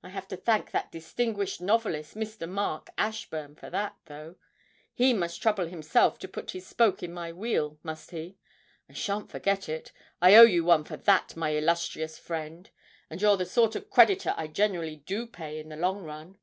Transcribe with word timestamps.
I 0.00 0.10
have 0.10 0.28
to 0.28 0.36
thank 0.36 0.70
that 0.70 0.92
distinguished 0.92 1.60
novelist, 1.60 2.14
Mr. 2.14 2.48
Mark 2.48 2.88
Ashburn, 2.96 3.56
for 3.56 3.68
that, 3.68 3.96
though; 4.04 4.36
he 4.94 5.12
must 5.12 5.42
trouble 5.42 5.66
himself 5.66 6.20
to 6.20 6.28
put 6.28 6.52
his 6.52 6.64
spoke 6.64 7.02
in 7.02 7.12
my 7.12 7.32
wheel, 7.32 7.76
must 7.82 8.12
he? 8.12 8.38
I 8.88 8.92
shan't 8.92 9.28
forget 9.28 9.68
it. 9.68 9.90
I 10.22 10.36
owe 10.36 10.42
you 10.44 10.62
one 10.64 10.84
for 10.84 10.96
that, 10.96 11.34
my 11.34 11.50
illustrious 11.56 12.16
friend, 12.16 12.70
and 13.10 13.20
you're 13.20 13.36
the 13.36 13.44
sort 13.44 13.74
of 13.74 13.90
creditor 13.90 14.34
I 14.36 14.46
generally 14.46 14.98
do 14.98 15.26
pay 15.26 15.58
in 15.58 15.70
the 15.70 15.76
long 15.76 16.04
run.' 16.04 16.38